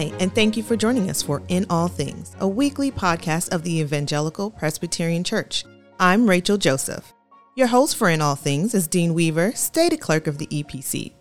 [0.00, 3.64] Hi, and thank you for joining us for In All Things, a weekly podcast of
[3.64, 5.66] the Evangelical Presbyterian Church.
[5.98, 7.12] I'm Rachel Joseph.
[7.54, 11.12] Your host for In All Things is Dean Weaver, stated clerk of the EPC.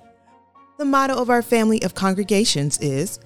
[0.77, 3.19] The motto of our family of congregations is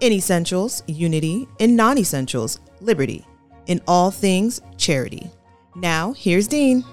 [0.00, 3.26] In Essentials, Unity, in Non Essentials, Liberty,
[3.64, 5.30] in All Things, Charity.
[5.74, 6.84] Now, here's Dean.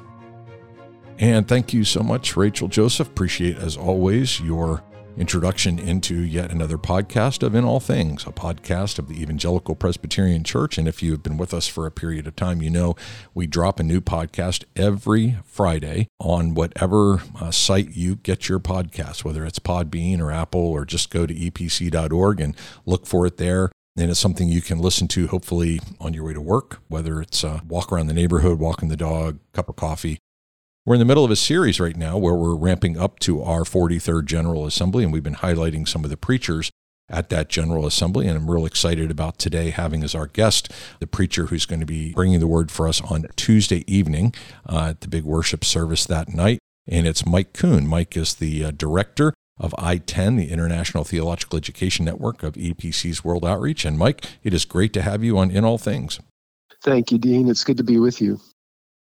[1.19, 3.09] And thank you so much, Rachel Joseph.
[3.09, 4.81] Appreciate, as always, your
[5.17, 10.43] introduction into yet another podcast of In All Things, a podcast of the Evangelical Presbyterian
[10.43, 10.77] Church.
[10.77, 12.95] And if you have been with us for a period of time, you know
[13.33, 19.23] we drop a new podcast every Friday on whatever uh, site you get your podcast,
[19.23, 23.71] whether it's Podbean or Apple, or just go to epc.org and look for it there.
[23.97, 27.43] And it's something you can listen to hopefully on your way to work, whether it's
[27.45, 30.19] a walk around the neighborhood, walking the dog, cup of coffee,
[30.85, 33.61] we're in the middle of a series right now where we're ramping up to our
[33.61, 36.69] 43rd General Assembly, and we've been highlighting some of the preachers
[37.09, 38.27] at that General Assembly.
[38.27, 41.87] And I'm real excited about today having as our guest the preacher who's going to
[41.87, 44.35] be bringing the word for us on Tuesday evening
[44.69, 46.59] uh, at the big worship service that night.
[46.87, 47.87] And it's Mike Kuhn.
[47.87, 53.43] Mike is the uh, director of ITEN, the International Theological Education Network of EPC's World
[53.43, 53.85] Outreach.
[53.85, 56.19] And Mike, it is great to have you on In All Things.
[56.83, 57.49] Thank you, Dean.
[57.49, 58.39] It's good to be with you.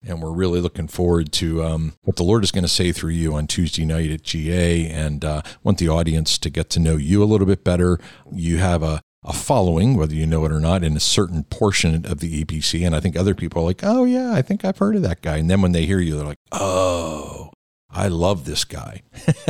[0.03, 3.11] And we're really looking forward to um, what the Lord is going to say through
[3.11, 6.95] you on Tuesday night at GA and uh, want the audience to get to know
[6.95, 7.99] you a little bit better.
[8.31, 12.05] You have a, a following, whether you know it or not, in a certain portion
[12.05, 12.83] of the EPC.
[12.85, 15.22] And I think other people are like, oh, yeah, I think I've heard of that
[15.22, 15.38] guy.
[15.38, 17.52] And then when they hear you, they're like, oh,
[17.94, 19.02] I love this guy.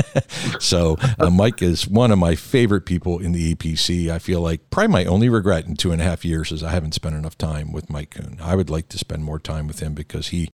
[0.60, 4.10] so uh, Mike is one of my favorite people in the EPC.
[4.10, 6.72] I feel like probably my only regret in two and a half years is I
[6.72, 8.38] haven't spent enough time with Mike Kuhn.
[8.42, 10.50] I would like to spend more time with him because he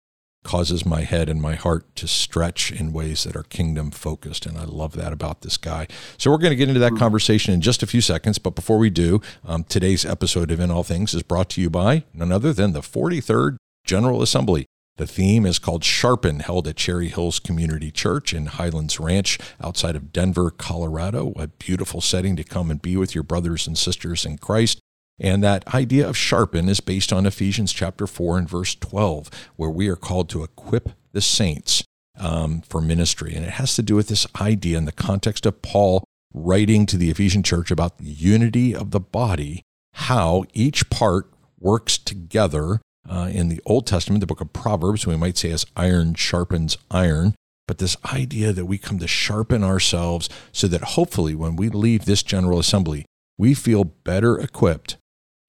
[0.44, 4.46] causes my head and my heart to stretch in ways that are kingdom focused.
[4.46, 5.88] And I love that about this guy.
[6.18, 6.98] So we're going to get into that mm-hmm.
[6.98, 8.38] conversation in just a few seconds.
[8.38, 11.70] But before we do, um, today's episode of In All Things is brought to you
[11.70, 14.66] by none other than the 43rd General Assembly.
[14.96, 19.96] The theme is called Sharpen, held at Cherry Hills Community Church in Highlands Ranch outside
[19.96, 21.32] of Denver, Colorado.
[21.34, 24.78] A beautiful setting to come and be with your brothers and sisters in Christ.
[25.18, 29.70] And that idea of sharpen is based on Ephesians chapter 4 and verse 12, where
[29.70, 31.82] we are called to equip the saints
[32.16, 33.34] um, for ministry.
[33.34, 36.96] And it has to do with this idea in the context of Paul writing to
[36.96, 39.62] the Ephesian church about the unity of the body,
[39.94, 45.16] how each part works together uh, in the Old Testament, the book of Proverbs, we
[45.16, 47.34] might say as iron sharpens iron.
[47.66, 52.04] But this idea that we come to sharpen ourselves so that hopefully when we leave
[52.04, 53.06] this General Assembly,
[53.38, 54.96] we feel better equipped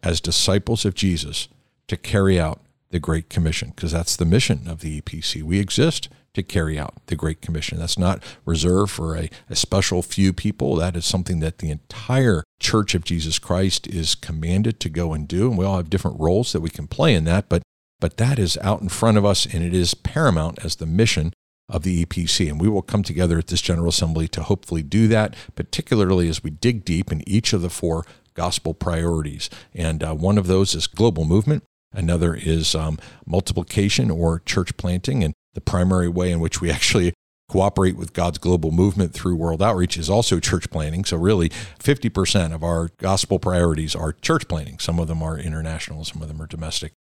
[0.02, 1.50] as disciples of Jesus
[1.88, 2.62] to carry out
[2.92, 5.44] the Great Commission, because that's the mission of the EPC.
[5.44, 7.80] We exist to carry out the Great Commission.
[7.80, 10.76] That's not reserved for a, a special few people.
[10.76, 15.28] That is something that the entire Church of Jesus Christ is commanded to go and
[15.28, 15.50] do.
[15.50, 17.62] And we all have different roles that we can play in that, but
[18.00, 21.34] but that is out in front of us and it is paramount as the mission
[21.70, 22.50] of the EPC.
[22.50, 26.44] And we will come together at this General Assembly to hopefully do that, particularly as
[26.44, 29.50] we dig deep in each of the four gospel priorities.
[29.74, 31.64] And uh, one of those is global movement.
[31.94, 35.24] Another is um, multiplication or church planting.
[35.24, 37.14] And the primary way in which we actually
[37.50, 41.06] cooperate with God's global movement through world outreach is also church planting.
[41.06, 44.80] So, really, 50% of our gospel priorities are church planting.
[44.80, 46.94] Some of them are international, some of them are domestic.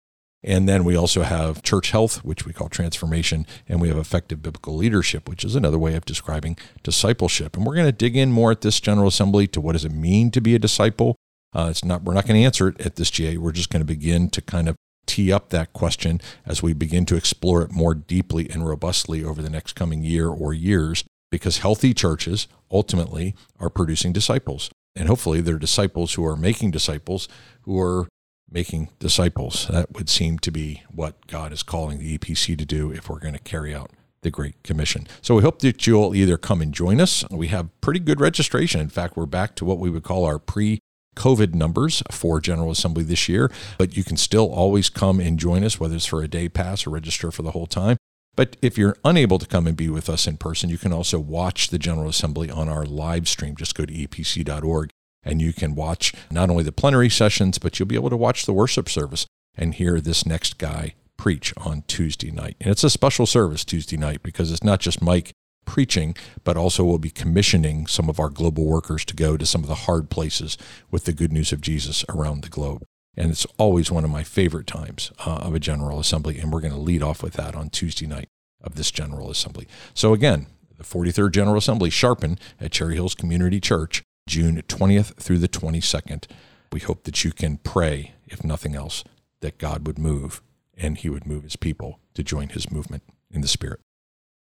[0.44, 4.44] And then we also have church health, which we call transformation, and we have effective
[4.44, 7.58] biblical leadership, which is another way of describing discipleship.
[7.58, 9.92] And we're going to dig in more at this General Assembly to what does it
[9.92, 11.16] mean to be a disciple.
[11.52, 13.38] Uh, it's not we're not going to answer it at this GA.
[13.38, 17.06] We're just going to begin to kind of tee up that question as we begin
[17.06, 21.60] to explore it more deeply and robustly over the next coming year or years, because
[21.60, 24.70] healthy churches ultimately are producing disciples.
[24.96, 27.28] And hopefully they're disciples who are making disciples
[27.64, 28.08] who are
[28.50, 29.68] making disciples.
[29.68, 33.20] That would seem to be what God is calling the EPC to do if we're
[33.20, 35.08] going to carry out the Great Commission.
[35.22, 37.24] So we hope that you'll either come and join us.
[37.30, 38.82] We have pretty good registration.
[38.82, 40.80] In fact, we're back to what we would call our pre
[41.16, 45.64] COVID numbers for General Assembly this year, but you can still always come and join
[45.64, 47.98] us, whether it's for a day pass or register for the whole time.
[48.36, 51.20] But if you're unable to come and be with us in person, you can also
[51.20, 53.56] watch the General Assembly on our live stream.
[53.56, 54.90] Just go to epc.org
[55.24, 58.46] and you can watch not only the plenary sessions, but you'll be able to watch
[58.46, 59.26] the worship service
[59.58, 62.58] and hear this next guy preach on Tuesday night.
[62.60, 65.32] And it's a special service Tuesday night because it's not just Mike
[65.66, 69.62] preaching, but also we'll be commissioning some of our global workers to go to some
[69.62, 70.58] of the hard places
[70.92, 72.84] with the good news of Jesus around the globe.
[73.18, 76.38] And it's always one of my favorite times uh, of a General Assembly.
[76.38, 78.28] And we're going to lead off with that on Tuesday night
[78.62, 79.68] of this General Assembly.
[79.94, 80.48] So, again,
[80.78, 86.26] the 43rd General Assembly, Sharpen at Cherry Hills Community Church June 20th through the 22nd.
[86.72, 89.04] We hope that you can pray, if nothing else,
[89.42, 90.42] that God would move
[90.78, 93.80] and he would move his people to join his movement in the Spirit.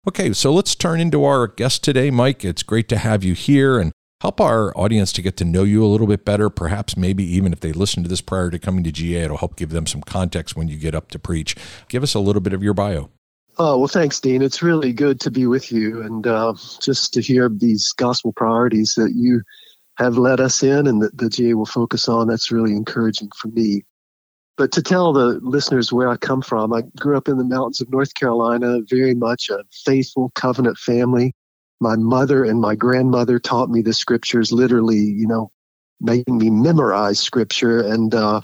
[0.07, 2.45] Okay, so let's turn into our guest today, Mike.
[2.45, 3.91] It's great to have you here and
[4.21, 6.51] help our audience to get to know you a little bit better.
[6.51, 9.57] Perhaps, maybe even if they listen to this prior to coming to GA, it'll help
[9.57, 11.57] give them some context when you get up to preach.
[11.89, 13.09] Give us a little bit of your bio.
[13.57, 14.43] Oh, well, thanks, Dean.
[14.43, 16.53] It's really good to be with you and uh,
[16.83, 19.41] just to hear these gospel priorities that you
[19.97, 22.27] have led us in and that the GA will focus on.
[22.27, 23.85] That's really encouraging for me.
[24.57, 27.81] But to tell the listeners where I come from, I grew up in the mountains
[27.81, 31.35] of North Carolina, very much a faithful covenant family.
[31.81, 35.51] My mother and my grandmother taught me the scriptures literally, you know,
[36.01, 37.81] making me memorize scripture.
[37.81, 38.41] And uh,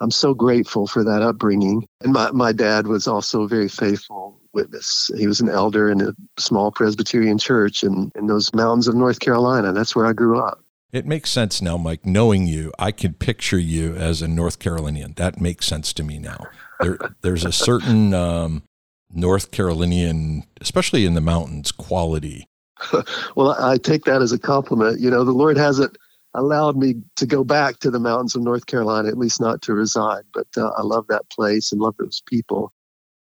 [0.00, 1.86] I'm so grateful for that upbringing.
[2.02, 5.10] And my, my dad was also a very faithful witness.
[5.16, 9.20] He was an elder in a small Presbyterian church in, in those mountains of North
[9.20, 9.72] Carolina.
[9.72, 10.63] That's where I grew up.
[10.94, 12.06] It makes sense now, Mike.
[12.06, 15.14] Knowing you, I can picture you as a North Carolinian.
[15.16, 16.46] That makes sense to me now.
[16.78, 18.62] There, there's a certain um,
[19.10, 22.46] North Carolinian, especially in the mountains, quality.
[23.34, 25.00] well, I take that as a compliment.
[25.00, 25.98] You know, the Lord hasn't
[26.34, 29.74] allowed me to go back to the mountains of North Carolina, at least not to
[29.74, 30.22] reside.
[30.32, 32.72] But uh, I love that place and love those people.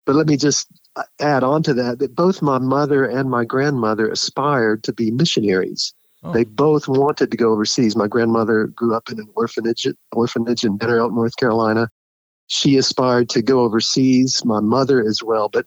[0.05, 0.69] But let me just
[1.19, 5.95] add on to that that both my mother and my grandmother aspired to be missionaries.
[6.25, 6.33] Oh.
[6.33, 7.97] They both wanted to go overseas.
[7.97, 11.89] My grandmother grew up in an orphanage, orphanage in Banner Elk, North Carolina.
[12.47, 15.67] She aspired to go overseas, my mother as well, but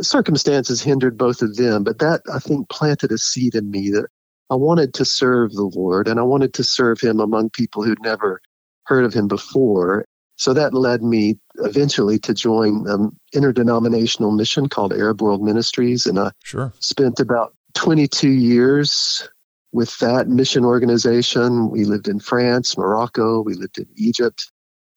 [0.00, 1.84] circumstances hindered both of them.
[1.84, 4.06] But that, I think, planted a seed in me that
[4.50, 8.02] I wanted to serve the Lord and I wanted to serve Him among people who'd
[8.02, 8.40] never
[8.84, 10.04] heard of Him before.
[10.36, 16.06] So that led me eventually to join an interdenominational mission called Arab World Ministries.
[16.06, 16.72] And I sure.
[16.80, 19.28] spent about 22 years
[19.72, 21.70] with that mission organization.
[21.70, 24.50] We lived in France, Morocco, we lived in Egypt.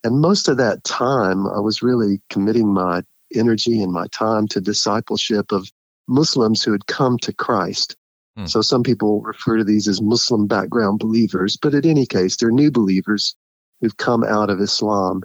[0.04, 4.62] And most of that time, I was really committing my energy and my time to
[4.62, 5.72] discipleship of
[6.08, 7.96] Muslims who had come to Christ.
[8.38, 8.46] Hmm.
[8.46, 12.52] So some people refer to these as Muslim background believers, but in any case, they're
[12.52, 13.36] new believers
[13.82, 15.24] who've come out of Islam.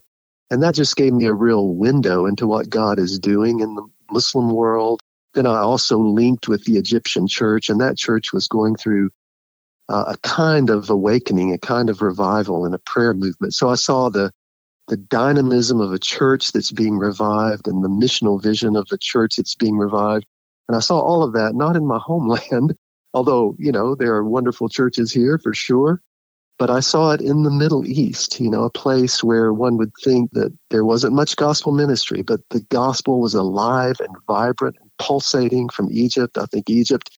[0.51, 3.87] And that just gave me a real window into what God is doing in the
[4.11, 5.01] Muslim world.
[5.35, 9.11] Then I also linked with the Egyptian church, and that church was going through
[9.91, 13.55] uh, a kind of awakening, a kind of revival and a prayer movement.
[13.55, 14.31] So I saw the
[14.89, 19.37] the dynamism of a church that's being revived and the missional vision of the church
[19.37, 20.27] that's being revived.
[20.69, 22.75] And I saw all of that not in my homeland,
[23.15, 26.03] although, you know, there are wonderful churches here for sure.
[26.59, 29.93] But I saw it in the Middle East, you know, a place where one would
[30.05, 34.91] think that there wasn't much gospel ministry, but the gospel was alive and vibrant and
[34.99, 36.37] pulsating from Egypt.
[36.37, 37.17] I think Egypt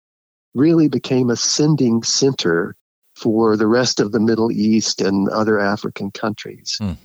[0.53, 2.75] really became a sending center
[3.15, 6.77] for the rest of the Middle East and other African countries.
[6.81, 6.97] Mm.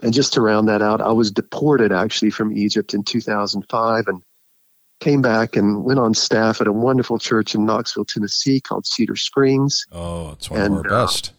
[0.00, 4.22] And just to round that out, I was deported actually from Egypt in 2005 and
[5.00, 9.16] came back and went on staff at a wonderful church in Knoxville, Tennessee called Cedar
[9.16, 9.86] Springs.
[9.92, 11.30] Oh, it's one and, of our best.
[11.30, 11.32] Uh,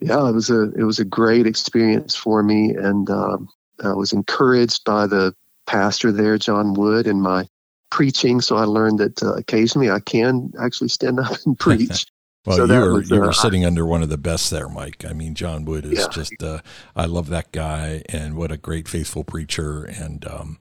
[0.00, 3.48] yeah, it was a it was a great experience for me, and um,
[3.82, 5.34] I was encouraged by the
[5.66, 7.46] pastor there, John Wood, and my
[7.94, 12.06] preaching, so I learned that uh, occasionally I can actually stand up and preach.
[12.44, 14.68] well, so you were was, you were uh, sitting under one of the best there,
[14.68, 15.04] Mike.
[15.08, 16.08] I mean, John Wood is yeah.
[16.10, 16.58] just uh,
[16.96, 20.58] I love that guy, and what a great faithful preacher, and um,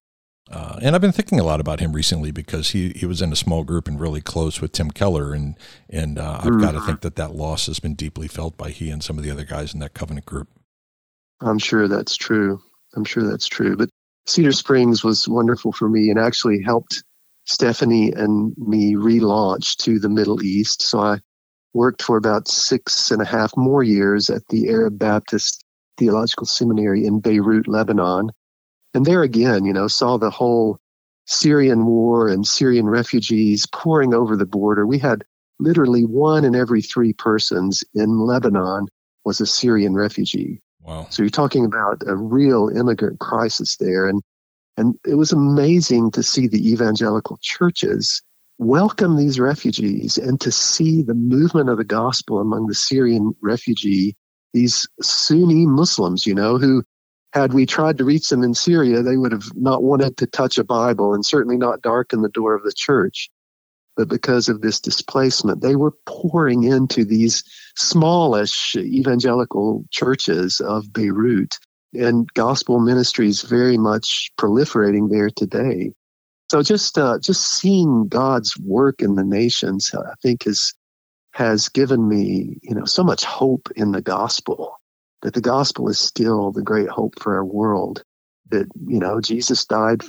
[0.52, 3.34] uh, and I've been thinking a lot about him recently because he, he was in
[3.34, 5.58] a small group and really close with Tim Keller, and
[5.90, 6.62] and uh, I've mm-hmm.
[6.62, 9.24] got to think that that loss has been deeply felt by he and some of
[9.24, 10.50] the other guys in that covenant group.
[11.42, 12.62] I'm sure that's true.
[12.96, 13.76] I'm sure that's true.
[13.76, 13.90] But
[14.28, 17.04] Cedar Springs was wonderful for me and actually helped
[17.46, 20.82] Stephanie and me relaunched to the Middle East.
[20.82, 21.20] So I
[21.74, 25.64] worked for about six and a half more years at the Arab Baptist
[25.98, 28.30] Theological Seminary in Beirut, Lebanon.
[28.94, 30.80] And there again, you know, saw the whole
[31.26, 34.86] Syrian war and Syrian refugees pouring over the border.
[34.86, 35.24] We had
[35.60, 38.88] literally one in every three persons in Lebanon
[39.26, 40.62] was a Syrian refugee.
[40.82, 41.08] Wow.
[41.10, 44.08] So you're talking about a real immigrant crisis there.
[44.08, 44.22] And
[44.78, 48.22] and it was amazing to see the evangelical churches
[48.58, 54.16] welcome these refugees and to see the movement of the gospel among the Syrian refugee,
[54.54, 56.84] these Sunni Muslims, you know, who
[57.34, 60.58] had we tried to reach them in Syria, they would have not wanted to touch
[60.58, 63.30] a Bible and certainly not darken the door of the church.
[63.96, 67.44] But because of this displacement, they were pouring into these
[67.76, 71.58] smallish evangelical churches of Beirut
[71.94, 75.94] and gospel ministries very much proliferating there today.
[76.50, 80.74] So just uh, just seeing God's work in the nations, I think, has
[81.32, 84.80] has given me, you know, so much hope in the gospel
[85.24, 88.04] that the gospel is still the great hope for our world.
[88.50, 90.04] That, you know, Jesus died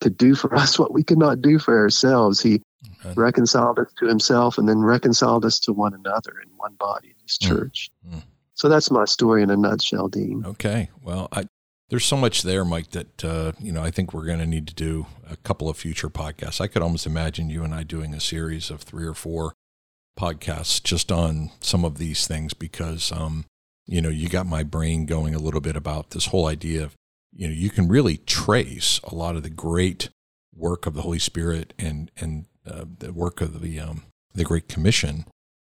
[0.00, 2.42] to do for us what we could not do for ourselves.
[2.42, 2.60] He
[3.04, 3.14] okay.
[3.16, 7.14] reconciled us to himself and then reconciled us to one another in one body in
[7.22, 7.48] his mm.
[7.48, 7.90] church.
[8.06, 8.22] Mm.
[8.58, 10.44] So that's my story in a nutshell, Dean.
[10.44, 10.90] Okay.
[11.00, 11.46] Well, I,
[11.90, 14.66] there's so much there, Mike, that, uh, you know, I think we're going to need
[14.66, 16.60] to do a couple of future podcasts.
[16.60, 19.52] I could almost imagine you and I doing a series of three or four
[20.18, 23.44] podcasts just on some of these things because, um,
[23.86, 26.96] you know, you got my brain going a little bit about this whole idea of,
[27.32, 30.08] you know, you can really trace a lot of the great
[30.52, 34.02] work of the Holy Spirit and, and uh, the work of the, um,
[34.34, 35.26] the Great Commission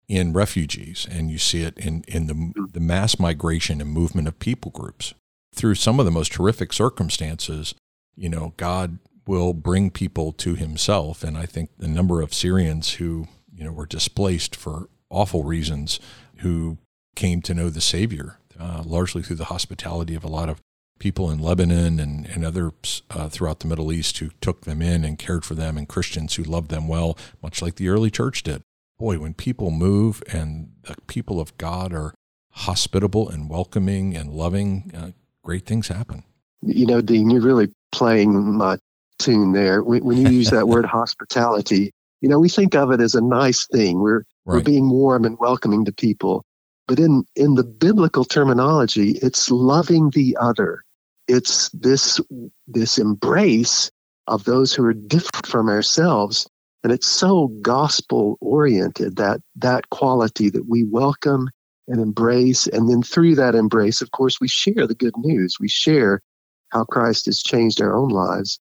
[0.08, 4.38] in refugees, and you see it in, in the, the mass migration and movement of
[4.38, 5.14] people groups.
[5.54, 7.74] Through some of the most horrific circumstances,
[8.14, 11.24] you know, God will bring people to himself.
[11.24, 15.98] And I think the number of Syrians who, you know, were displaced for awful reasons
[16.38, 16.78] who
[17.16, 20.60] came to know the Savior, uh, largely through the hospitality of a lot of
[20.98, 25.04] people in Lebanon and, and others uh, throughout the Middle East who took them in
[25.04, 28.42] and cared for them, and Christians who loved them well, much like the early church
[28.42, 28.62] did
[28.98, 32.14] boy, when people move and the people of God are
[32.50, 35.10] hospitable and welcoming and loving, uh,
[35.42, 36.24] great things happen.
[36.62, 38.78] You know, Dean, you're really playing my
[39.18, 39.82] tune there.
[39.82, 43.20] When, when you use that word hospitality, you know, we think of it as a
[43.20, 44.00] nice thing.
[44.00, 44.56] We're, right.
[44.56, 46.44] we're being warm and welcoming to people.
[46.88, 50.82] But in, in the biblical terminology, it's loving the other.
[51.28, 52.20] It's this,
[52.66, 53.90] this embrace
[54.28, 56.48] of those who are different from ourselves
[56.86, 61.48] and it's so gospel oriented that that quality that we welcome
[61.88, 62.68] and embrace.
[62.68, 65.56] And then through that embrace, of course, we share the good news.
[65.58, 66.22] We share
[66.68, 68.60] how Christ has changed our own lives.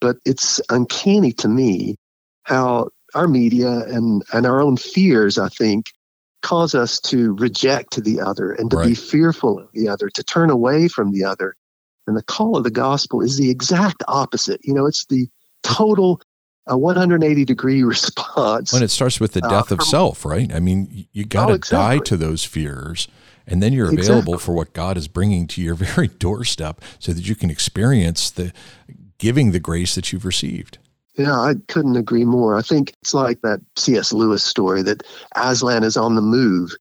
[0.00, 1.96] But it's uncanny to me
[2.44, 5.92] how our media and, and our own fears, I think,
[6.40, 8.88] cause us to reject the other and to right.
[8.88, 11.54] be fearful of the other, to turn away from the other.
[12.06, 14.62] And the call of the gospel is the exact opposite.
[14.64, 15.28] You know, it's the
[15.62, 16.22] total
[16.66, 18.72] a 180 degree response.
[18.72, 20.52] When it starts with the uh, death uh, of self, right?
[20.52, 21.98] I mean, you got to oh, exactly.
[21.98, 23.08] die to those fears,
[23.46, 24.38] and then you're available exactly.
[24.38, 28.52] for what God is bringing to your very doorstep so that you can experience the
[29.18, 30.78] giving the grace that you've received.
[31.16, 32.58] Yeah, I couldn't agree more.
[32.58, 34.12] I think it's like that C.S.
[34.12, 35.02] Lewis story that
[35.34, 36.76] Aslan is on the move.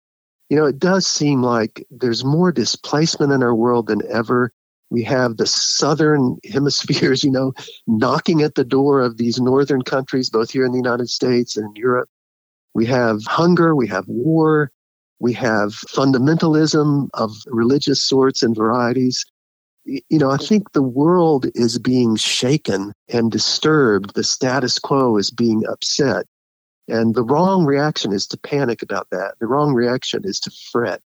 [0.49, 4.51] You know, it does seem like there's more displacement in our world than ever
[4.89, 7.53] we have the southern hemispheres, you know,
[7.87, 11.65] knocking at the door of these northern countries, both here in the United States and
[11.67, 12.09] in Europe.
[12.73, 14.71] We have hunger, we have war,
[15.19, 19.25] we have fundamentalism of religious sorts and varieties.
[19.85, 24.15] You know, I think the world is being shaken and disturbed.
[24.15, 26.25] The status quo is being upset.
[26.87, 29.35] And the wrong reaction is to panic about that.
[29.39, 31.01] The wrong reaction is to fret.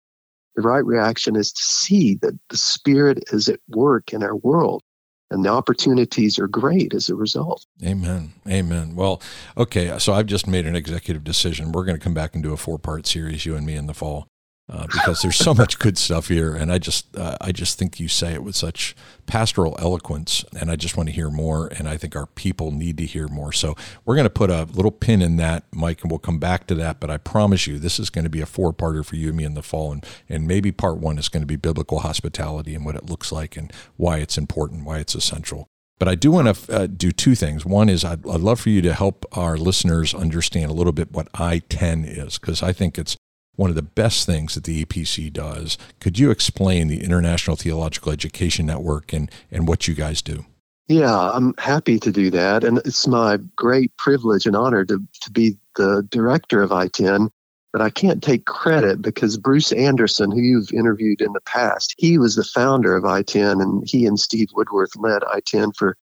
[0.58, 4.84] The right reaction is to see that the Spirit is at work in our world
[5.30, 7.66] and the opportunities are great as a result.
[7.86, 8.34] Amen.
[8.50, 8.96] Amen.
[8.96, 9.22] Well,
[9.56, 11.72] okay, so I've just made an executive decision.
[11.72, 13.86] We're going to come back and do a four part series, you and me, in
[13.86, 14.28] the fall
[14.70, 18.02] uh, because there's so much good stuff here, and I just uh, I just think
[18.02, 18.96] you say it with such
[19.26, 22.98] pastoral eloquence, and I just want to hear more, and I think our people need
[22.98, 23.54] to hear more.
[23.54, 26.68] So we're going to put a little pin in that, Mike, and we'll come back
[26.68, 27.00] to that.
[27.00, 29.46] But I promise you, this is going to be a four-parter for you and me
[29.46, 32.84] in the fall, and and maybe part one is going to be biblical hospitality and
[32.84, 35.70] what it looks like and why it's important, why it's essential.
[36.00, 37.66] But I do want to uh, do two things.
[37.66, 41.12] One is I'd, I'd, love for you to help our listeners understand a little bit
[41.12, 43.17] what I 10 is, because I think it's
[43.58, 45.78] one of the best things that the EPC does.
[46.00, 50.46] Could you explain the International Theological Education Network and, and what you guys do?
[50.88, 52.64] Yeah, I'm happy to do that.
[52.64, 57.30] And it's my great privilege and honor to, to be the director of ITEN.
[57.74, 62.18] But I can't take credit because Bruce Anderson, who you've interviewed in the past, he
[62.18, 65.98] was the founder of ITEN and he and Steve Woodworth led ITEN for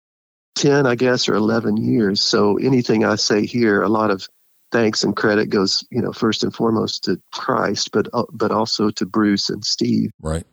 [0.56, 2.20] 10, I guess, or 11 years.
[2.20, 4.28] So anything I say here, a lot of
[4.74, 8.90] thanks and credit goes, you know, first and foremost to Christ, but uh, but also
[8.90, 10.10] to Bruce and Steve.
[10.20, 10.44] Right.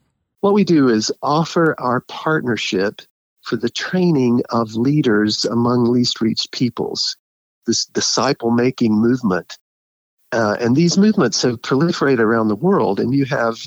[0.41, 3.01] What we do is offer our partnership
[3.41, 7.17] for the training of leaders among least reached peoples,
[7.65, 9.57] this disciple making movement.
[10.31, 13.57] Uh, and these movements have proliferated around the world, and you have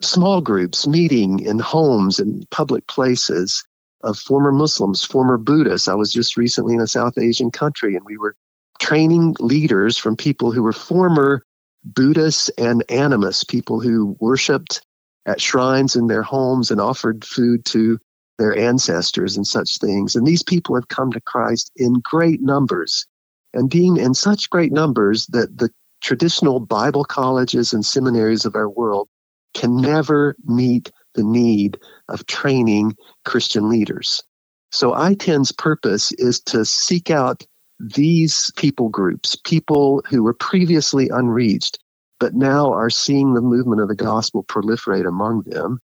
[0.00, 3.62] small groups meeting in homes and public places
[4.04, 5.86] of former Muslims, former Buddhists.
[5.86, 8.34] I was just recently in a South Asian country, and we were
[8.78, 11.44] training leaders from people who were former
[11.84, 14.82] Buddhists and animists, people who worshiped
[15.26, 17.98] at shrines in their homes and offered food to
[18.38, 20.14] their ancestors and such things.
[20.14, 23.06] And these people have come to Christ in great numbers
[23.52, 25.70] and being in such great numbers that the
[26.00, 29.08] traditional Bible colleges and seminaries of our world
[29.54, 34.22] can never meet the need of training Christian leaders.
[34.70, 37.44] So ITEN's purpose is to seek out
[37.78, 41.78] these people groups, people who were previously unreached,
[42.18, 45.80] but now are seeing the movement of the gospel proliferate among them.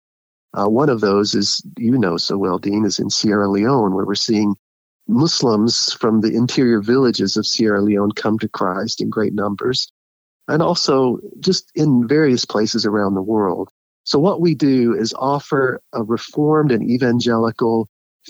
[0.54, 4.04] Uh, one of those is, you know so well, Dean, is in Sierra Leone, where
[4.04, 4.54] we're seeing
[5.09, 9.90] Muslims from the interior villages of Sierra Leone come to Christ in great numbers,
[10.49, 13.70] and also just in various places around the world.
[14.04, 17.88] So, what we do is offer a reformed and evangelical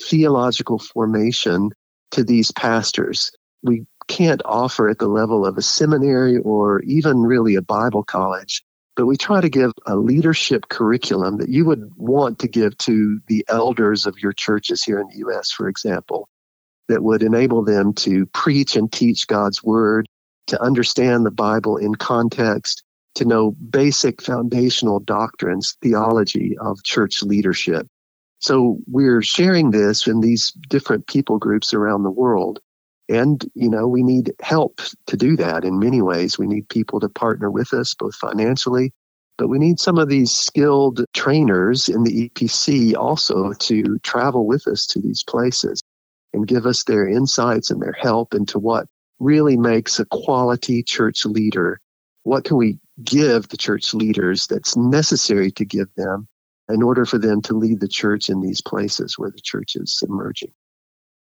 [0.09, 1.71] theological formation
[2.12, 3.31] to these pastors.
[3.62, 8.62] We can't offer at the level of a seminary or even really a Bible college,
[8.97, 13.21] but we try to give a leadership curriculum that you would want to give to
[13.29, 16.29] the elders of your churches here in the U.S., for example,
[16.88, 20.07] that would enable them to preach and teach God's word,
[20.49, 22.83] to understand the Bible in context,
[23.14, 27.87] to know basic foundational doctrines, theology of church leadership.
[28.40, 32.61] So we're sharing this in these different people groups around the world.
[33.11, 36.38] And, you know, we need help to do that in many ways.
[36.38, 38.93] We need people to partner with us, both financially,
[39.37, 44.69] but we need some of these skilled trainers in the EPC also to travel with
[44.69, 45.83] us to these places
[46.33, 48.87] and give us their insights and their help into what
[49.19, 51.81] really makes a quality church leader.
[52.23, 56.29] What can we give the church leaders that's necessary to give them
[56.71, 60.02] in order for them to lead the church in these places where the church is
[60.09, 60.52] emerging.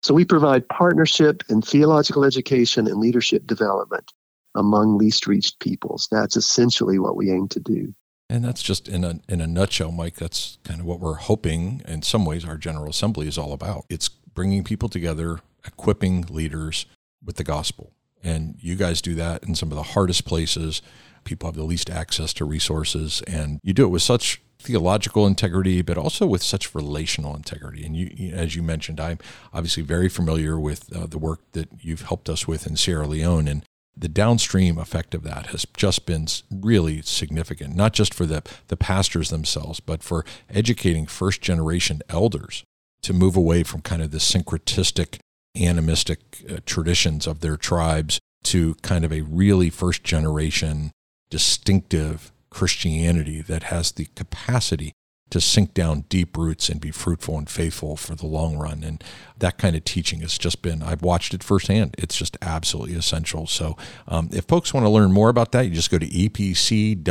[0.01, 4.13] So we provide partnership in theological education and leadership development
[4.56, 6.08] among least reached peoples.
[6.12, 7.94] That's essentially what we aim to do.
[8.29, 10.15] And that's just in a in a nutshell, Mike.
[10.15, 11.82] That's kind of what we're hoping.
[11.88, 13.86] In some ways, our General Assembly is all about.
[13.89, 16.86] It's bringing people together, equipping leaders
[17.25, 17.91] with the gospel,
[18.23, 20.81] and you guys do that in some of the hardest places.
[21.23, 25.81] People have the least access to resources, and you do it with such theological integrity,
[25.81, 27.85] but also with such relational integrity.
[27.85, 29.20] And you, as you mentioned, I'm
[29.53, 33.48] obviously very familiar with uh, the work that you've helped us with in Sierra Leone,
[33.48, 33.63] and
[33.96, 38.77] the downstream effect of that has just been really significant, not just for the, the
[38.77, 42.63] pastors themselves, but for educating first generation elders
[43.01, 45.20] to move away from kind of the syncretistic,
[45.55, 50.92] animistic uh, traditions of their tribes to kind of a really first generation,
[51.29, 54.94] distinctive Christianity that has the capacity
[55.29, 58.83] to sink down deep roots and be fruitful and faithful for the long run.
[58.83, 59.03] And
[59.38, 61.96] that kind of teaching has just been, I've watched it firsthand.
[61.98, 63.46] It's just absolutely essential.
[63.46, 67.05] So um, if folks want to learn more about that, you just go to epcwo.org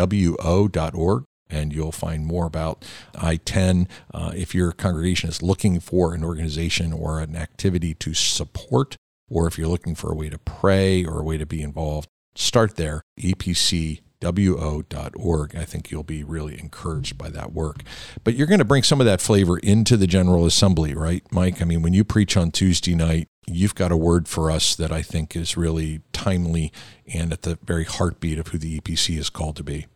[1.51, 2.85] and you'll find more about
[3.15, 3.89] ITEN.
[4.13, 8.97] Uh, if your congregation is looking for an organization or an activity to support,
[9.29, 12.09] or if you're looking for a way to pray or a way to be involved,
[12.35, 15.57] start there, EPC wo.org.
[15.57, 17.83] I think you'll be really encouraged by that work.
[18.25, 21.63] But you're going to bring some of that flavor into the General Assembly, right, Mike?
[21.63, 24.93] I mean, when you preach on Tuesday night, you've got a word for us that
[24.93, 26.73] I think is really timely
[27.13, 29.87] and at the very heartbeat of who the EPC is called to be.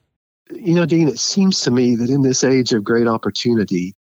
[0.55, 3.95] You know, Dean, it seems to me that in this age of great opportunity,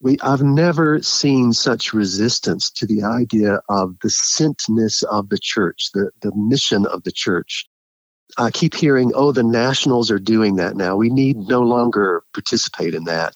[0.00, 5.90] we I've never seen such resistance to the idea of the sentness of the church,
[5.94, 7.66] the, the mission of the church.
[8.38, 10.96] I keep hearing, oh, the nationals are doing that now.
[10.96, 13.34] We need no longer participate in that.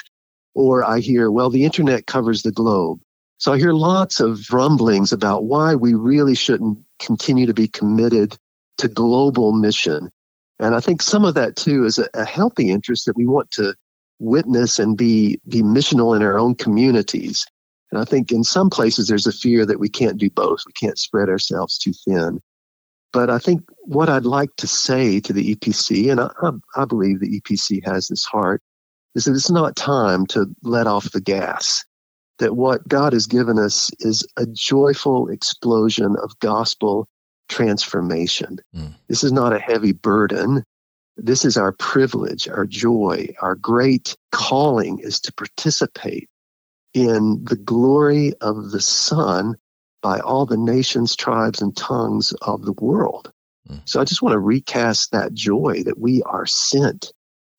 [0.54, 3.00] Or I hear, well, the internet covers the globe.
[3.38, 8.38] So I hear lots of rumblings about why we really shouldn't continue to be committed
[8.78, 10.10] to global mission.
[10.58, 13.50] And I think some of that too is a, a healthy interest that we want
[13.52, 13.74] to
[14.18, 17.44] witness and be, be missional in our own communities.
[17.92, 20.60] And I think in some places there's a fear that we can't do both.
[20.66, 22.40] We can't spread ourselves too thin.
[23.12, 26.30] But I think what I'd like to say to the EPC, and I,
[26.80, 28.62] I believe the EPC has this heart,
[29.14, 31.84] is that it's not time to let off the gas.
[32.38, 37.08] That what God has given us is a joyful explosion of gospel
[37.48, 38.58] transformation.
[38.74, 38.94] Mm.
[39.08, 40.64] This is not a heavy burden.
[41.16, 46.28] This is our privilege, our joy, our great calling is to participate
[46.92, 49.56] in the glory of the Son
[50.02, 53.32] by all the nations, tribes, and tongues of the world.
[53.68, 53.80] Mm.
[53.84, 57.12] So I just want to recast that joy that we are sent.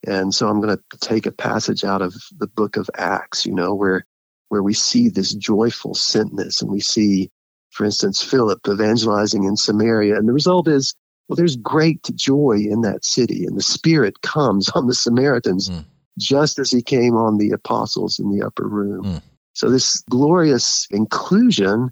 [0.05, 3.53] And so I'm going to take a passage out of the book of Acts, you
[3.53, 4.05] know, where
[4.49, 7.29] where we see this joyful sentness and we see,
[7.77, 10.17] for instance, Philip evangelizing in Samaria.
[10.17, 10.95] And the result is,
[11.27, 15.85] well, there's great joy in that city, and the Spirit comes on the Samaritans mm.
[16.17, 19.03] just as he came on the apostles in the upper room.
[19.03, 19.21] Mm.
[19.53, 21.91] So this glorious inclusion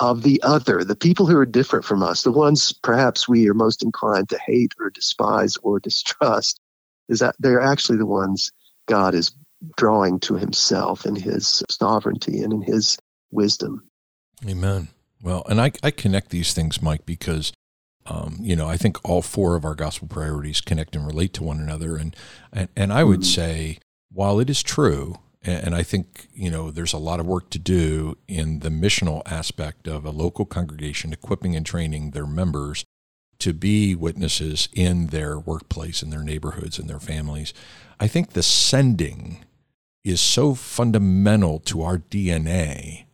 [0.00, 3.54] of the other, the people who are different from us, the ones perhaps we are
[3.54, 6.60] most inclined to hate or despise or distrust,
[7.08, 8.52] is that they're actually the ones
[8.86, 9.32] God is
[9.76, 12.98] drawing to himself in his sovereignty and in his
[13.30, 13.82] wisdom.
[14.46, 14.88] Amen.
[15.22, 17.52] Well, and I, I connect these things, Mike, because
[18.06, 21.42] um, you know, I think all four of our gospel priorities connect and relate to
[21.42, 21.96] one another.
[21.96, 22.14] And,
[22.52, 23.40] and, and I would mm-hmm.
[23.40, 23.78] say,
[24.12, 27.58] while it is true and I think, you know, there's a lot of work to
[27.58, 32.84] do in the missional aspect of a local congregation equipping and training their members
[33.38, 37.54] to be witnesses in their workplace, in their neighborhoods, in their families.
[38.00, 39.44] I think the sending
[40.02, 43.05] is so fundamental to our DNA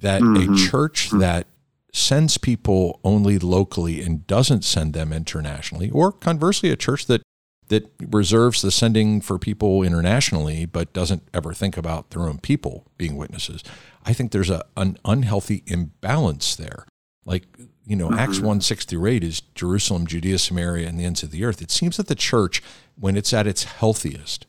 [0.00, 0.52] that mm-hmm.
[0.52, 1.18] a church mm-hmm.
[1.18, 1.46] that
[1.92, 7.22] sends people only locally and doesn't send them internationally, or conversely, a church that
[7.68, 12.86] that reserves the sending for people internationally, but doesn't ever think about their own people
[12.96, 13.64] being witnesses.
[14.04, 16.86] I think there's a, an unhealthy imbalance there.
[17.24, 17.44] Like,
[17.84, 18.20] you know, mm-hmm.
[18.20, 21.60] Acts 1 6 through 8 is Jerusalem, Judea, Samaria, and the ends of the earth.
[21.60, 22.62] It seems that the church,
[22.94, 24.46] when it's at its healthiest,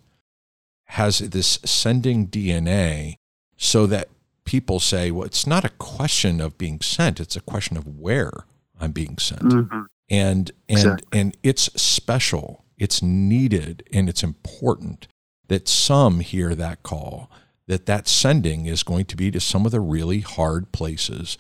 [0.90, 3.16] has this sending DNA
[3.58, 4.10] so that
[4.48, 8.32] people say, well, it's not a question of being sent, it's a question of where
[8.80, 9.44] I'm being sent.
[9.44, 9.82] Mm-hmm.
[10.10, 11.20] And and exactly.
[11.20, 15.08] and it's special it's needed and it's important
[15.48, 17.32] that some hear that call,
[17.68, 21.38] that that sending is going to be to some of the really hard places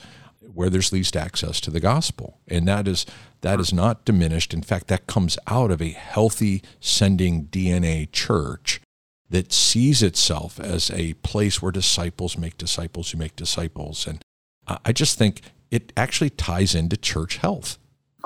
[0.53, 2.39] where there's least access to the gospel.
[2.47, 3.05] And that is
[3.41, 4.53] that is not diminished.
[4.53, 8.81] In fact, that comes out of a healthy sending DNA church
[9.29, 14.07] that sees itself as a place where disciples make disciples who make disciples.
[14.07, 14.21] And
[14.67, 17.77] I just think it actually ties into church health.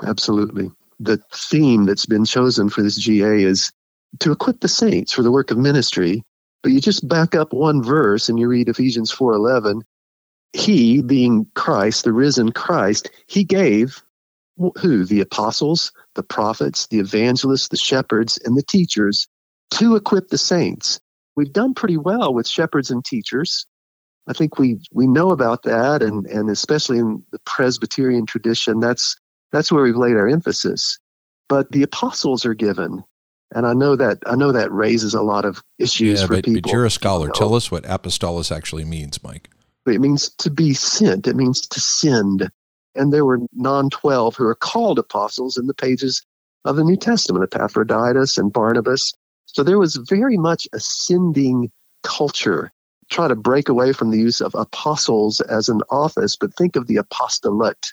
[0.06, 0.70] Absolutely
[1.02, 3.72] the theme that's been chosen for this GA is
[4.20, 6.22] to equip the saints for the work of ministry.
[6.62, 9.82] But you just back up one verse and you read Ephesians 4:11.
[10.52, 14.02] He, being Christ, the risen Christ, he gave
[14.78, 15.04] who?
[15.04, 19.26] The apostles, the prophets, the evangelists, the shepherds, and the teachers
[19.72, 21.00] to equip the saints.
[21.36, 23.66] We've done pretty well with shepherds and teachers.
[24.28, 29.16] I think we we know about that, and and especially in the Presbyterian tradition, that's
[29.50, 30.98] that's where we've laid our emphasis.
[31.48, 33.02] But the apostles are given.
[33.54, 36.44] And I know that I know that raises a lot of issues yeah, for but,
[36.44, 36.62] people.
[36.62, 37.24] But you're a scholar.
[37.24, 37.34] You know?
[37.34, 39.50] Tell us what apostolos actually means, Mike.
[39.86, 41.26] It means to be sent.
[41.26, 42.48] It means to send.
[42.94, 46.24] And there were non twelve who are called apostles in the pages
[46.64, 49.12] of the New Testament, Epaphroditus and Barnabas.
[49.52, 51.70] So there was very much a sending
[52.02, 52.72] culture.
[53.10, 56.86] Try to break away from the use of apostles as an office, but think of
[56.86, 57.92] the apostolate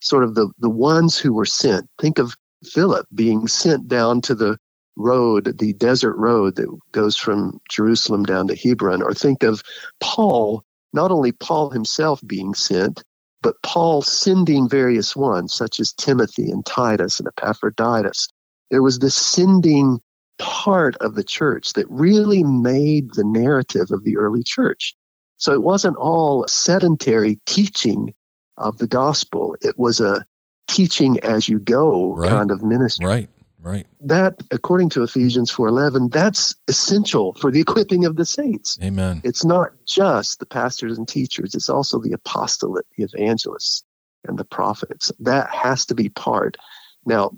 [0.00, 1.88] sort of the, the ones who were sent.
[2.00, 4.58] Think of Philip being sent down to the
[4.96, 9.62] road, the desert road that goes from Jerusalem down to Hebron, or think of
[10.00, 10.62] Paul,
[10.92, 13.02] not only Paul himself being sent,
[13.42, 18.28] but Paul sending various ones, such as Timothy and Titus and Epaphroditus.
[18.70, 20.00] There was this sending
[20.38, 24.94] part of the church that really made the narrative of the early church.
[25.36, 28.14] So it wasn't all sedentary teaching
[28.56, 29.56] of the gospel.
[29.62, 30.24] It was a
[30.68, 32.30] teaching as you go right.
[32.30, 33.06] kind of ministry.
[33.06, 33.28] Right.
[33.60, 33.86] Right.
[34.00, 38.78] That, according to Ephesians 4:11, that's essential for the equipping of the saints.
[38.82, 39.22] Amen.
[39.24, 43.82] It's not just the pastors and teachers, it's also the apostolate, the evangelists,
[44.28, 45.10] and the prophets.
[45.18, 46.58] That has to be part.
[47.06, 47.30] Now,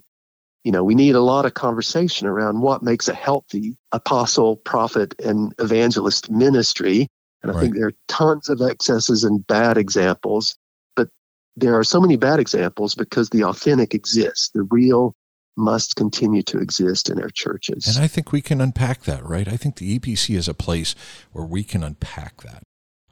[0.67, 5.15] you know, we need a lot of conversation around what makes a healthy apostle, prophet,
[5.25, 7.07] and evangelist ministry.
[7.41, 7.61] And I right.
[7.61, 10.57] think there are tons of excesses and bad examples
[10.97, 11.09] but
[11.55, 14.51] there are so many bad examples because the authentic exists.
[14.53, 15.15] The real
[15.57, 17.87] must continue to exist in our churches.
[17.87, 19.47] And I think we can unpack that, right?
[19.47, 20.97] I think the EPC is a place
[21.31, 22.65] where we can unpack that.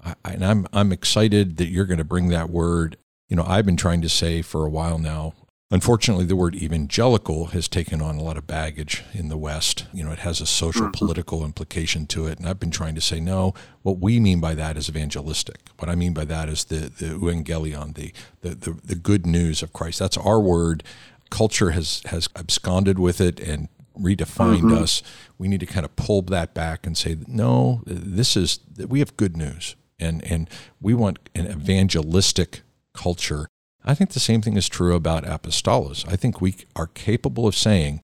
[0.04, 2.96] I, and I'm I'm excited that you're going to bring that word.
[3.28, 5.34] You know, I've been trying to say for a while now
[5.70, 9.86] Unfortunately, the word evangelical has taken on a lot of baggage in the West.
[9.92, 10.92] You know, it has a social mm-hmm.
[10.92, 12.38] political implication to it.
[12.38, 15.70] And I've been trying to say, no, what we mean by that is evangelistic.
[15.78, 19.62] What I mean by that is the, the evangelion, the, the, the, the good news
[19.62, 19.98] of Christ.
[19.98, 20.84] That's our word.
[21.30, 24.82] Culture has, has absconded with it and redefined mm-hmm.
[24.82, 25.02] us.
[25.38, 29.16] We need to kind of pull that back and say, no, this is, we have
[29.16, 29.76] good news.
[29.98, 30.50] And, and
[30.80, 32.60] we want an evangelistic
[32.92, 33.48] culture
[33.84, 36.10] I think the same thing is true about apostolos.
[36.10, 38.00] I think we are capable of saying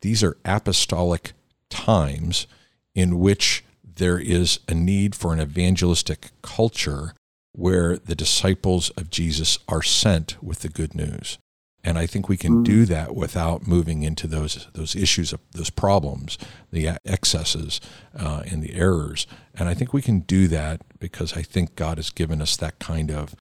[0.00, 1.32] these are apostolic
[1.70, 2.46] times
[2.94, 7.14] in which there is a need for an evangelistic culture
[7.52, 11.38] where the disciples of Jesus are sent with the good news.
[11.82, 12.88] And I think we can do mm.
[12.88, 16.36] that without moving into those those issues of those problems,
[16.72, 17.80] the excesses
[18.18, 19.26] uh, and the errors.
[19.54, 22.80] And I think we can do that because I think God has given us that
[22.80, 23.36] kind of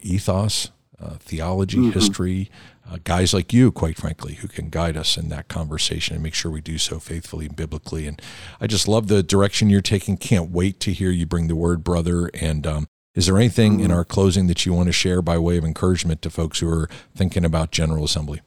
[0.00, 0.70] ethos,
[1.02, 1.90] uh, theology, mm-hmm.
[1.90, 2.50] history,
[2.90, 6.34] uh, guys like you, quite frankly, who can guide us in that conversation and make
[6.34, 8.06] sure we do so faithfully and biblically.
[8.06, 8.20] And
[8.60, 10.16] I just love the direction you're taking.
[10.16, 12.30] Can't wait to hear you bring the word, brother.
[12.34, 13.84] And um, is there anything mm-hmm.
[13.86, 16.68] in our closing that you want to share by way of encouragement to folks who
[16.68, 18.40] are thinking about General Assembly?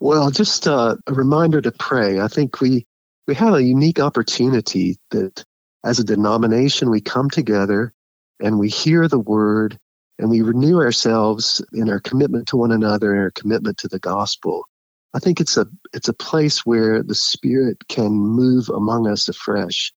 [0.00, 2.20] Well, just uh, a reminder to pray.
[2.20, 2.86] I think we
[3.26, 5.44] we have a unique opportunity that
[5.84, 7.92] as a denomination we come together
[8.40, 9.78] and we hear the word
[10.18, 13.98] and we renew ourselves in our commitment to one another and our commitment to the
[13.98, 14.68] gospel.
[15.14, 19.92] I think it's a it's a place where the Spirit can move among us afresh.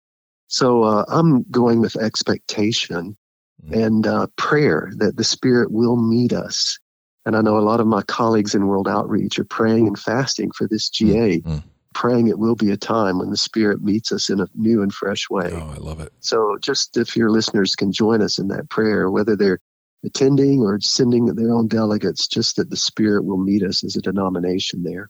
[0.48, 3.18] So uh, I'm going with expectation
[3.66, 3.86] mm.
[3.86, 6.78] and uh, prayer that the Spirit will meet us.
[7.26, 10.52] And I know a lot of my colleagues in World Outreach are praying and fasting
[10.52, 11.64] for this GA, mm.
[11.94, 14.94] praying it will be a time when the Spirit meets us in a new and
[14.94, 15.52] fresh way.
[15.54, 16.14] Oh, I love it.
[16.20, 19.60] So just if your listeners can join us in that prayer, whether they're
[20.04, 24.02] attending or sending their own delegates, just that the Spirit will meet us as a
[24.02, 25.10] denomination there.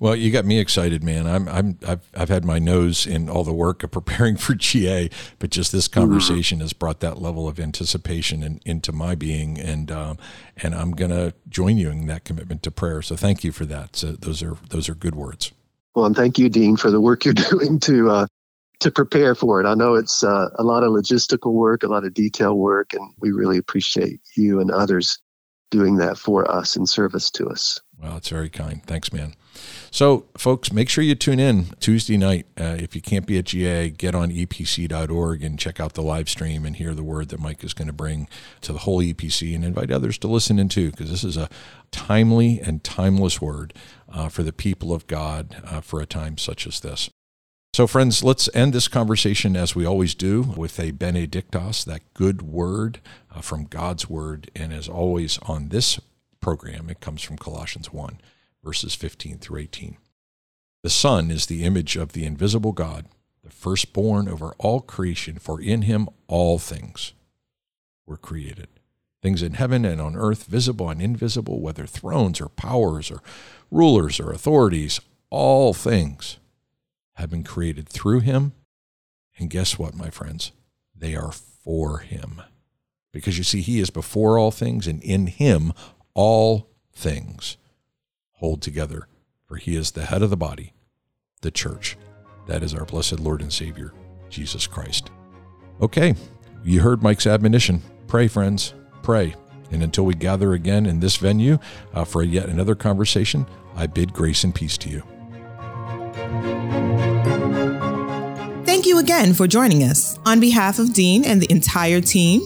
[0.00, 1.28] Well, you got me excited, man.
[1.28, 5.08] I'm, I'm, I've, I've had my nose in all the work of preparing for GA,
[5.38, 6.00] but just this mm-hmm.
[6.00, 10.18] conversation has brought that level of anticipation in, into my being, and um,
[10.56, 13.02] and I'm gonna join you in that commitment to prayer.
[13.02, 13.94] So thank you for that.
[13.94, 15.52] So those are those are good words.
[15.94, 18.26] Well, and thank you, Dean, for the work you're doing to uh,
[18.80, 19.66] to prepare for it.
[19.66, 23.14] I know it's uh, a lot of logistical work, a lot of detail work, and
[23.20, 25.18] we really appreciate you and others
[25.70, 27.80] doing that for us in service to us.
[28.00, 28.82] Well, it's very kind.
[28.84, 29.34] Thanks, man.
[29.90, 32.46] So, folks, make sure you tune in Tuesday night.
[32.58, 36.28] Uh, if you can't be at GA, get on epc.org and check out the live
[36.28, 38.28] stream and hear the word that Mike is going to bring
[38.60, 41.48] to the whole EPC and invite others to listen in too, because this is a
[41.92, 43.72] timely and timeless word
[44.08, 47.10] uh, for the people of God uh, for a time such as this.
[47.74, 52.40] So, friends, let's end this conversation as we always do with a Benedictus, that good
[52.40, 53.00] word
[53.34, 54.48] uh, from God's word.
[54.54, 55.98] And as always on this
[56.40, 58.20] program, it comes from Colossians 1,
[58.62, 59.96] verses 15 through 18.
[60.84, 63.06] The Son is the image of the invisible God,
[63.42, 67.12] the firstborn over all creation, for in him all things
[68.06, 68.68] were created.
[69.20, 73.20] Things in heaven and on earth, visible and invisible, whether thrones or powers or
[73.72, 76.38] rulers or authorities, all things
[77.14, 78.52] have been created through him.
[79.38, 80.52] And guess what, my friends?
[80.94, 82.42] They are for him.
[83.12, 85.72] Because you see, he is before all things, and in him
[86.14, 87.56] all things
[88.32, 89.08] hold together.
[89.46, 90.72] For he is the head of the body,
[91.42, 91.96] the church.
[92.46, 93.92] That is our blessed Lord and Savior,
[94.30, 95.10] Jesus Christ.
[95.80, 96.14] Okay,
[96.64, 97.82] you heard Mike's admonition.
[98.06, 99.34] Pray, friends, pray.
[99.70, 101.58] And until we gather again in this venue
[101.92, 103.46] uh, for yet another conversation,
[103.76, 105.02] I bid grace and peace to you.
[108.94, 110.20] You again for joining us.
[110.24, 112.42] On behalf of Dean and the entire team,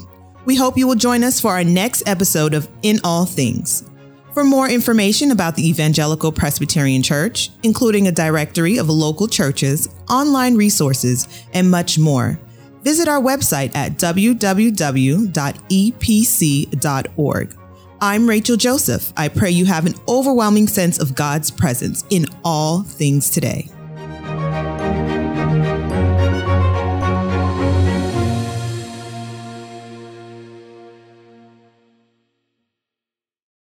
[0.46, 3.84] we hope you will join us for our next episode of In All Things.
[4.32, 10.54] For more information about the Evangelical Presbyterian Church, including a directory of local churches, online
[10.56, 12.40] resources, and much more,
[12.82, 14.38] visit our website at www.epc.org.
[18.00, 19.12] I'm Rachel Joseph.
[19.18, 23.70] I pray you have an overwhelming sense of God's presence in all things today.